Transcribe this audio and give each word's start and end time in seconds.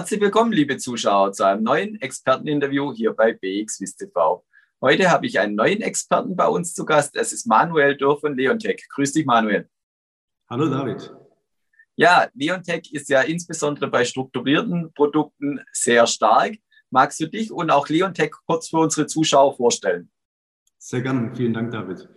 Herzlich 0.00 0.22
willkommen, 0.22 0.50
liebe 0.50 0.78
Zuschauer, 0.78 1.30
zu 1.32 1.44
einem 1.44 1.62
neuen 1.62 2.00
Experteninterview 2.00 2.94
hier 2.94 3.12
bei 3.12 3.34
BXWIS 3.34 3.96
TV. 3.96 4.42
Heute 4.80 5.10
habe 5.10 5.26
ich 5.26 5.38
einen 5.38 5.54
neuen 5.54 5.82
Experten 5.82 6.34
bei 6.36 6.48
uns 6.48 6.72
zu 6.72 6.86
Gast. 6.86 7.16
Es 7.16 7.34
ist 7.34 7.46
Manuel 7.46 7.98
Dürr 7.98 8.18
von 8.18 8.34
Leontech. 8.34 8.88
Grüß 8.88 9.12
dich, 9.12 9.26
Manuel. 9.26 9.68
Hallo, 10.48 10.70
David. 10.70 11.14
Ja, 11.96 12.28
Leontech 12.32 12.90
ist 12.94 13.10
ja 13.10 13.20
insbesondere 13.20 13.88
bei 13.88 14.06
strukturierten 14.06 14.90
Produkten 14.94 15.60
sehr 15.70 16.06
stark. 16.06 16.54
Magst 16.88 17.20
du 17.20 17.26
dich 17.26 17.52
und 17.52 17.70
auch 17.70 17.86
Leontech 17.90 18.32
kurz 18.46 18.70
für 18.70 18.78
unsere 18.78 19.06
Zuschauer 19.06 19.54
vorstellen? 19.54 20.10
Sehr 20.78 21.02
gerne. 21.02 21.36
Vielen 21.36 21.52
Dank, 21.52 21.72
David. 21.72 22.08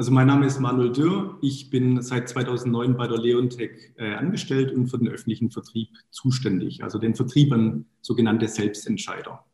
Also 0.00 0.12
mein 0.12 0.28
Name 0.28 0.46
ist 0.46 0.58
Manuel 0.58 0.92
Dürr. 0.92 1.36
Ich 1.42 1.68
bin 1.68 2.00
seit 2.00 2.26
2009 2.26 2.96
bei 2.96 3.06
der 3.06 3.18
Leontech 3.18 3.92
äh, 3.98 4.14
angestellt 4.14 4.72
und 4.72 4.86
für 4.86 4.96
den 4.96 5.08
öffentlichen 5.08 5.50
Vertrieb 5.50 5.90
zuständig, 6.08 6.82
also 6.82 6.98
den 6.98 7.14
Vertrieb 7.14 7.52
an 7.52 7.84
sogenannte 8.00 8.48
Selbstentscheider. 8.48 9.44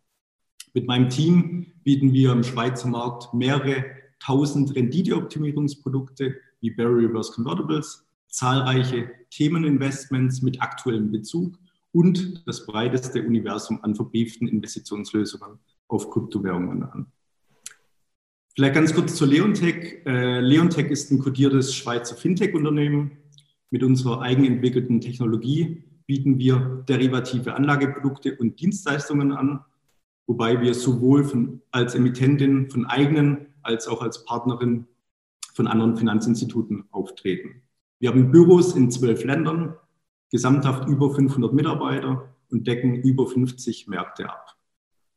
Mit 0.73 0.87
meinem 0.87 1.09
Team 1.09 1.67
bieten 1.83 2.13
wir 2.13 2.31
im 2.31 2.45
Schweizer 2.45 2.87
Markt 2.87 3.35
mehrere 3.35 3.87
tausend 4.21 4.77
Renditeoptimierungsprodukte 4.77 6.37
wie 6.61 6.71
Barry 6.71 7.07
Reverse 7.07 7.33
Convertibles, 7.33 8.07
zahlreiche 8.29 9.11
Themeninvestments 9.31 10.43
mit 10.43 10.63
aktuellem 10.63 11.11
Bezug 11.11 11.59
und 11.91 12.47
das 12.47 12.67
breiteste 12.67 13.21
Universum 13.21 13.83
an 13.83 13.97
verbrieften 13.97 14.47
Investitionslösungen 14.47 15.59
auf 15.89 16.09
Kryptowährungen 16.09 16.85
an. 16.85 17.13
Vielleicht 18.57 18.75
ganz 18.75 18.95
kurz 18.95 19.15
zur 19.15 19.29
Leontech. 19.29 20.01
Äh, 20.07 20.41
Leontech 20.41 20.91
ist 20.91 21.11
ein 21.11 21.19
kodiertes 21.19 21.75
Schweizer 21.75 22.17
Fintech-Unternehmen. 22.17 23.19
Mit 23.69 23.83
unserer 23.83 24.23
eigenentwickelten 24.23 25.03
Technologie 25.03 25.85
bieten 26.07 26.39
wir 26.39 26.83
derivative 26.89 27.55
Anlageprodukte 27.55 28.35
und 28.37 28.59
Dienstleistungen 28.59 29.33
an, 29.33 29.63
wobei 30.27 30.59
wir 30.63 30.73
sowohl 30.73 31.25
von, 31.25 31.61
als 31.71 31.95
Emittentin 31.95 32.71
von 32.71 32.87
eigenen 32.87 33.49
als 33.61 33.89
auch 33.89 34.01
als 34.01 34.25
Partnerin 34.25 34.87
von 35.53 35.67
anderen 35.67 35.99
Finanzinstituten 35.99 36.85
auftreten. 36.91 37.61
Wir 37.99 38.09
haben 38.09 38.31
Büros 38.31 38.75
in 38.75 38.91
zwölf 38.91 39.23
Ländern, 39.23 39.75
gesamthaft 40.31 40.89
über 40.89 41.15
500 41.15 41.53
Mitarbeiter 41.53 42.35
und 42.51 42.67
decken 42.67 42.95
über 42.95 43.27
50 43.27 43.87
Märkte 43.87 44.31
ab. 44.31 44.57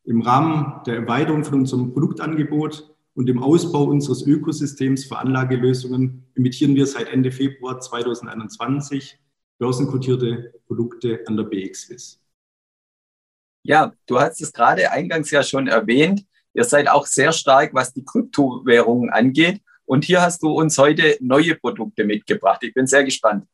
Im 0.03 0.19
Rahmen 0.19 0.83
der 0.85 0.97
Erweiterung 0.97 1.45
von 1.45 1.59
unserem 1.59 1.93
Produktangebot 1.93 2.95
und 3.13 3.25
dem 3.27 3.41
Ausbau 3.41 3.83
unseres 3.83 4.25
Ökosystems 4.25 5.05
für 5.05 5.17
Anlagelösungen 5.17 6.25
emittieren 6.35 6.75
wir 6.75 6.85
seit 6.85 7.09
Ende 7.09 7.31
Februar 7.31 7.79
2021 7.79 9.19
börsenkotierte 9.57 10.53
Produkte 10.67 11.23
an 11.27 11.35
der 11.37 11.43
BXWIS. 11.43 12.21
Ja, 13.63 13.93
du 14.05 14.19
hast 14.19 14.41
es 14.41 14.53
gerade 14.53 14.91
eingangs 14.91 15.31
ja 15.31 15.43
schon 15.43 15.67
erwähnt. 15.67 16.25
Ihr 16.53 16.63
seid 16.63 16.89
auch 16.89 17.05
sehr 17.05 17.31
stark, 17.31 17.73
was 17.73 17.93
die 17.93 18.05
Kryptowährungen 18.05 19.09
angeht. 19.09 19.61
Und 19.85 20.05
hier 20.05 20.21
hast 20.21 20.41
du 20.43 20.49
uns 20.49 20.77
heute 20.77 21.17
neue 21.19 21.55
Produkte 21.55 22.05
mitgebracht. 22.05 22.63
Ich 22.63 22.73
bin 22.73 22.87
sehr 22.87 23.03
gespannt. 23.03 23.45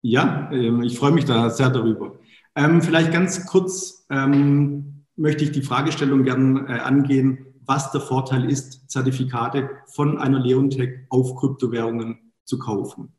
Ja, 0.00 0.48
ähm, 0.52 0.82
ich 0.82 0.98
freue 0.98 1.12
mich 1.12 1.24
da 1.24 1.50
sehr 1.50 1.70
darüber. 1.70 2.18
Ähm, 2.54 2.80
vielleicht 2.80 3.12
ganz 3.12 3.44
kurz 3.46 4.06
ähm, 4.10 5.04
möchte 5.16 5.44
ich 5.44 5.52
die 5.52 5.62
Fragestellung 5.62 6.24
gerne 6.24 6.66
äh, 6.68 6.80
angehen, 6.80 7.45
was 7.66 7.90
der 7.92 8.00
Vorteil 8.00 8.50
ist, 8.50 8.90
Zertifikate 8.90 9.70
von 9.86 10.18
einer 10.18 10.40
Leontech 10.40 11.06
auf 11.08 11.36
Kryptowährungen 11.36 12.32
zu 12.44 12.58
kaufen. 12.58 13.12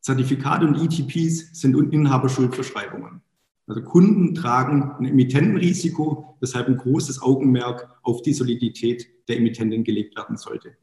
Zertifikate 0.00 0.66
und 0.66 0.76
ETPs 0.76 1.60
sind 1.60 1.74
Inhaberschuldverschreibungen. 1.92 3.22
Also 3.66 3.82
Kunden 3.82 4.34
tragen 4.34 4.92
ein 4.98 5.06
Emittentenrisiko, 5.06 6.36
weshalb 6.40 6.68
ein 6.68 6.76
großes 6.76 7.20
Augenmerk 7.20 7.98
auf 8.02 8.22
die 8.22 8.32
Solidität 8.32 9.06
der 9.28 9.38
Emittentin 9.38 9.82
gelegt 9.82 10.16
werden 10.16 10.36
sollte. 10.36 10.76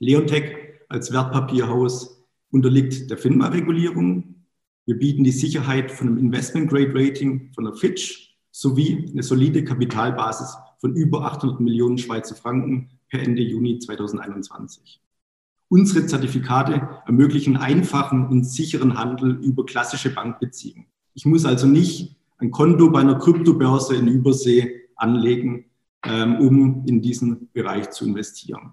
Leontech 0.00 0.56
als 0.88 1.12
Wertpapierhaus 1.12 2.24
unterliegt 2.50 3.08
der 3.10 3.18
FINMA-Regulierung. 3.18 4.44
Wir 4.84 4.98
bieten 4.98 5.22
die 5.22 5.30
Sicherheit 5.30 5.92
von 5.92 6.08
einem 6.08 6.18
Investment-Grade-Rating 6.18 7.52
von 7.54 7.64
der 7.64 7.74
Fitch 7.74 8.36
sowie 8.50 9.08
eine 9.12 9.22
solide 9.22 9.64
Kapitalbasis 9.64 10.56
von 10.82 10.96
über 10.96 11.22
800 11.24 11.60
Millionen 11.60 11.96
Schweizer 11.96 12.34
Franken 12.34 12.90
per 13.08 13.22
Ende 13.22 13.40
Juni 13.40 13.78
2021. 13.78 15.00
Unsere 15.68 16.06
Zertifikate 16.06 16.88
ermöglichen 17.06 17.56
einfachen 17.56 18.26
und 18.26 18.44
sicheren 18.44 18.98
Handel 18.98 19.36
über 19.42 19.64
klassische 19.64 20.12
Bankbeziehungen. 20.12 20.86
Ich 21.14 21.24
muss 21.24 21.44
also 21.46 21.68
nicht 21.68 22.16
ein 22.38 22.50
Konto 22.50 22.90
bei 22.90 23.00
einer 23.00 23.14
Kryptobörse 23.14 23.94
in 23.94 24.08
Übersee 24.08 24.80
anlegen, 24.96 25.66
ähm, 26.04 26.40
um 26.40 26.84
in 26.86 27.00
diesen 27.00 27.48
Bereich 27.52 27.90
zu 27.90 28.04
investieren. 28.04 28.72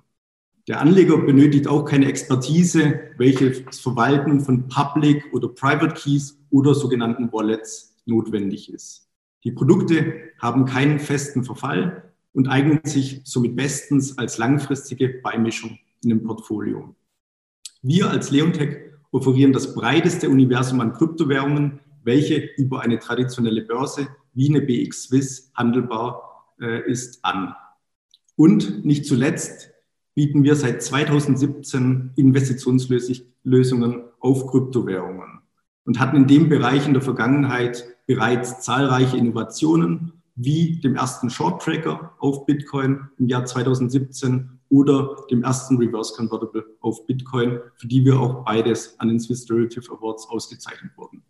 Der 0.68 0.82
Anleger 0.82 1.20
benötigt 1.20 1.68
auch 1.68 1.86
keine 1.86 2.08
Expertise, 2.08 3.02
welche 3.18 3.52
das 3.52 3.80
Verwalten 3.80 4.42
von 4.42 4.68
Public 4.68 5.32
oder 5.32 5.48
Private 5.50 5.94
Keys 5.94 6.40
oder 6.50 6.74
sogenannten 6.74 7.32
Wallets 7.32 7.96
notwendig 8.06 8.74
ist. 8.74 9.09
Die 9.44 9.52
Produkte 9.52 10.32
haben 10.40 10.66
keinen 10.66 11.00
festen 11.00 11.44
Verfall 11.44 12.14
und 12.34 12.48
eignen 12.48 12.82
sich 12.84 13.22
somit 13.24 13.56
bestens 13.56 14.18
als 14.18 14.38
langfristige 14.38 15.10
Beimischung 15.10 15.80
in 16.04 16.10
dem 16.10 16.24
Portfolio. 16.24 16.96
Wir 17.82 18.10
als 18.10 18.32
Leontech 18.32 18.78
offerieren 19.12 19.54
das 19.54 19.74
breiteste 19.74 20.30
Universum 20.30 20.82
an 20.82 20.94
Kryptowährungen, 20.94 21.80
welche 22.04 22.50
über 22.58 22.82
eine 22.82 23.00
traditionelle 23.00 23.62
Börse 23.62 24.08
wie 24.34 24.50
eine 24.50 24.62
BX 24.62 25.04
Swiss 25.04 25.52
handelbar 25.56 26.46
äh, 26.62 26.90
ist, 26.90 27.24
an. 27.24 27.56
Und 28.36 28.86
nicht 28.86 29.06
zuletzt 29.06 29.72
bieten 30.14 30.44
wir 30.44 30.56
seit 30.56 30.84
2017 30.84 32.12
Investitionslösungen 32.16 34.04
auf 34.20 34.48
Kryptowährungen 34.48 35.40
und 35.86 36.00
hatten 36.00 36.18
in 36.18 36.28
dem 36.28 36.50
Bereich 36.50 36.86
in 36.86 36.94
der 36.94 37.02
Vergangenheit 37.02 37.86
bereits 38.10 38.62
zahlreiche 38.62 39.18
Innovationen 39.18 40.14
wie 40.34 40.80
dem 40.80 40.96
ersten 40.96 41.30
Short 41.30 41.62
Tracker 41.62 42.16
auf 42.18 42.48
Bitcoin 42.48 43.02
im 43.20 43.28
Jahr 43.28 43.46
2017 43.46 44.50
oder 44.70 45.16
dem 45.30 45.44
ersten 45.44 45.78
Reverse 45.78 46.16
Convertible 46.16 46.66
auf 46.82 47.06
Bitcoin, 47.06 47.60
für 47.76 47.88
die 47.88 48.04
wir 48.04 48.20
auch 48.20 48.44
beides 48.46 49.00
an 49.00 49.10
den 49.10 49.20
Swiss 49.20 49.46
Derivative 49.46 49.92
Awards 49.92 50.28
ausgezeichnet 50.28 50.92
wurden. 50.98 51.22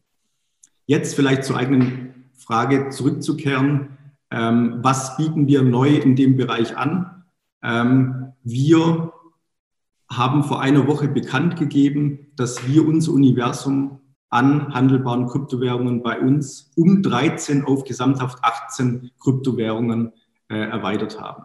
Jetzt 0.86 1.16
vielleicht 1.16 1.44
zur 1.44 1.58
eigenen 1.58 2.30
Frage 2.38 2.88
zurückzukehren. 2.92 3.98
Ähm, 4.32 4.80
was 4.82 5.18
bieten 5.18 5.48
wir 5.48 5.64
neu 5.64 5.98
in 5.98 6.16
dem 6.16 6.38
Bereich 6.38 6.78
an? 6.78 7.26
Ähm, 7.62 8.32
wir 8.44 9.12
haben 10.10 10.46
vor 10.46 10.62
einer 10.62 10.88
Woche 10.88 11.10
bekannt 11.10 11.58
gegeben, 11.58 12.28
dass 12.38 12.66
wir 12.70 12.88
unser 12.88 13.12
Universum 13.12 14.00
an 14.30 14.74
handelbaren 14.74 15.28
Kryptowährungen 15.28 16.04
bei 16.04 16.20
uns 16.20 16.72
um 16.76 17.02
13 17.02 17.66
auf 17.66 17.84
gesamthaft 17.84 18.40
18 18.42 19.12
Kryptowährungen 19.20 20.14
äh, 20.50 20.56
erweitert 20.56 21.20
haben. 21.20 21.44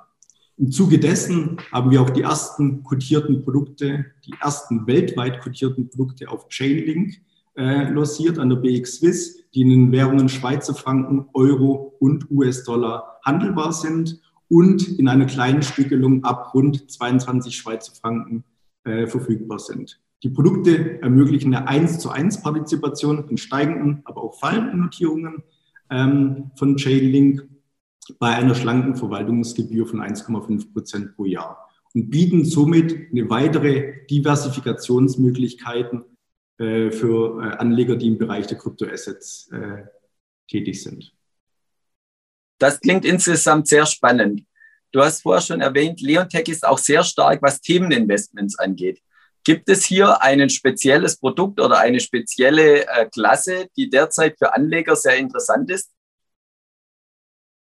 Im 0.56 0.70
Zuge 0.70 0.98
dessen 0.98 1.56
haben 1.72 1.90
wir 1.90 2.00
auch 2.00 2.10
die 2.10 2.22
ersten 2.22 2.84
kodierten 2.84 3.42
Produkte, 3.42 4.06
die 4.24 4.34
ersten 4.40 4.86
weltweit 4.86 5.40
kodierten 5.40 5.88
Produkte 5.88 6.28
auf 6.28 6.48
Chainlink 6.48 7.20
äh, 7.56 7.90
lanciert 7.90 8.38
an 8.38 8.50
der 8.50 8.56
BX 8.56 8.96
Swiss, 8.96 9.44
die 9.52 9.62
in 9.62 9.70
den 9.70 9.92
Währungen 9.92 10.28
Schweizer 10.28 10.74
Franken, 10.74 11.26
Euro 11.32 11.96
und 11.98 12.30
US-Dollar 12.30 13.18
handelbar 13.24 13.72
sind 13.72 14.20
und 14.48 14.86
in 14.98 15.08
einer 15.08 15.26
kleinen 15.26 15.62
Stückelung 15.62 16.22
ab 16.22 16.54
rund 16.54 16.90
22 16.90 17.56
Schweizer 17.56 17.92
Franken 17.94 18.44
äh, 18.84 19.06
verfügbar 19.06 19.58
sind. 19.58 20.00
Die 20.24 20.30
Produkte 20.30 21.00
ermöglichen 21.02 21.54
eine 21.54 21.68
1 21.68 21.98
zu 21.98 22.08
1 22.08 22.42
Partizipation 22.42 23.28
in 23.28 23.36
steigenden, 23.36 24.00
aber 24.06 24.22
auch 24.22 24.40
fallenden 24.40 24.80
Notierungen 24.80 25.42
ähm, 25.90 26.50
von 26.56 26.78
Chainlink 26.78 27.46
bei 28.18 28.34
einer 28.34 28.54
schlanken 28.54 28.96
Verwaltungsgebühr 28.96 29.86
von 29.86 30.00
1,5 30.00 30.72
Prozent 30.72 31.14
pro 31.14 31.26
Jahr 31.26 31.68
und 31.92 32.08
bieten 32.08 32.46
somit 32.46 33.10
eine 33.12 33.28
weitere 33.28 34.06
Diversifikationsmöglichkeiten 34.06 36.06
äh, 36.56 36.90
für 36.90 37.42
äh, 37.42 37.56
Anleger, 37.58 37.96
die 37.96 38.08
im 38.08 38.16
Bereich 38.16 38.46
der 38.46 38.56
Kryptoassets 38.56 39.50
äh, 39.52 39.82
tätig 40.48 40.82
sind. 40.82 41.12
Das 42.58 42.80
klingt 42.80 43.04
insgesamt 43.04 43.68
sehr 43.68 43.84
spannend. 43.84 44.42
Du 44.90 45.02
hast 45.02 45.20
vorher 45.20 45.42
schon 45.42 45.60
erwähnt, 45.60 46.00
Leontech 46.00 46.48
ist 46.48 46.66
auch 46.66 46.78
sehr 46.78 47.04
stark, 47.04 47.42
was 47.42 47.60
Themeninvestments 47.60 48.58
angeht. 48.58 49.02
Gibt 49.44 49.68
es 49.68 49.84
hier 49.84 50.22
ein 50.22 50.48
spezielles 50.48 51.18
Produkt 51.18 51.60
oder 51.60 51.78
eine 51.78 52.00
spezielle 52.00 52.86
äh, 52.86 53.06
Klasse, 53.12 53.68
die 53.76 53.90
derzeit 53.90 54.38
für 54.38 54.54
Anleger 54.54 54.96
sehr 54.96 55.18
interessant 55.18 55.70
ist? 55.70 55.90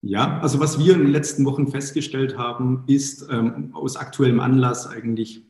Ja, 0.00 0.38
also 0.40 0.60
was 0.60 0.78
wir 0.78 0.94
in 0.94 1.00
den 1.00 1.12
letzten 1.12 1.44
Wochen 1.44 1.66
festgestellt 1.66 2.38
haben, 2.38 2.84
ist 2.86 3.26
ähm, 3.30 3.74
aus 3.74 3.96
aktuellem 3.96 4.38
Anlass 4.38 4.86
eigentlich 4.86 5.44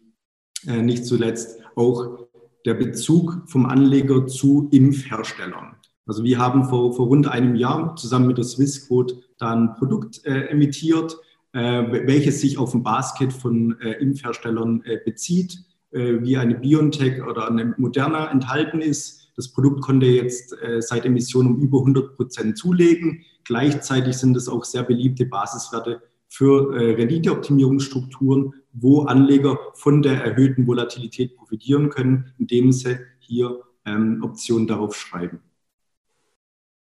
äh, 0.66 0.80
nicht 0.80 1.04
zuletzt 1.04 1.60
auch 1.74 2.28
der 2.64 2.74
Bezug 2.74 3.42
vom 3.46 3.66
Anleger 3.66 4.26
zu 4.26 4.68
Impfherstellern. 4.72 5.76
Also 6.06 6.24
wir 6.24 6.38
haben 6.38 6.64
vor, 6.64 6.94
vor 6.94 7.06
rund 7.06 7.28
einem 7.28 7.56
Jahr 7.56 7.96
zusammen 7.96 8.28
mit 8.28 8.38
der 8.38 8.44
Swissquote 8.44 9.20
da 9.38 9.52
ein 9.52 9.74
Produkt 9.74 10.24
äh, 10.24 10.46
emittiert, 10.48 11.16
äh, 11.52 12.06
welches 12.06 12.40
sich 12.40 12.56
auf 12.56 12.72
ein 12.74 12.82
Basket 12.82 13.32
von 13.32 13.78
äh, 13.80 13.92
Impfherstellern 13.94 14.82
äh, 14.84 14.98
bezieht, 15.04 15.58
wie 15.94 16.37
eine 16.37 16.56
BioNTech 16.56 17.23
oder 17.23 17.49
eine 17.49 17.75
Moderna 17.76 18.31
enthalten 18.31 18.81
ist. 18.81 19.25
Das 19.37 19.49
Produkt 19.49 19.82
konnte 19.82 20.06
jetzt 20.06 20.52
äh, 20.62 20.81
seit 20.81 21.05
Emission 21.05 21.46
um 21.46 21.61
über 21.61 21.79
100 21.79 22.17
Prozent 22.17 22.58
zulegen. 22.58 23.25
Gleichzeitig 23.44 24.17
sind 24.17 24.37
es 24.37 24.49
auch 24.49 24.64
sehr 24.64 24.85
beliebte 24.85 25.26
Basiswerte 25.26 26.02
für 26.29 26.75
äh, 26.75 26.94
Renditeoptimierungsstrukturen, 26.94 28.55
wo 28.73 29.02
Anleger 29.02 29.58
von 29.75 30.02
der 30.02 30.25
erhöhten 30.25 30.67
Volatilität 30.67 31.37
profitieren 31.37 31.91
können, 31.91 32.32
indem 32.38 32.73
sie 32.73 32.99
hier 33.19 33.61
ähm, 33.85 34.20
Optionen 34.23 34.67
darauf 34.67 34.96
schreiben. 34.96 35.41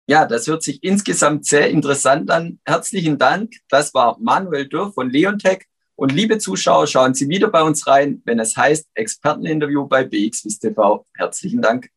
Ja, 0.08 0.24
das 0.24 0.46
hört 0.46 0.62
sich 0.62 0.82
insgesamt 0.84 1.46
sehr 1.46 1.68
interessant 1.68 2.30
an. 2.30 2.60
Herzlichen 2.64 3.18
Dank. 3.18 3.54
Das 3.68 3.92
war 3.92 4.16
Manuel 4.20 4.68
Dürr 4.68 4.92
von 4.92 5.10
Leontech. 5.10 5.66
Und 5.96 6.12
liebe 6.12 6.38
Zuschauer, 6.38 6.86
schauen 6.86 7.14
Sie 7.14 7.28
wieder 7.28 7.48
bei 7.48 7.62
uns 7.62 7.86
rein, 7.86 8.20
wenn 8.26 8.38
es 8.38 8.54
heißt 8.54 8.86
Experteninterview 8.94 9.86
bei 9.86 10.04
BXWIST 10.04 10.60
TV. 10.60 11.06
Herzlichen 11.14 11.62
Dank. 11.62 11.90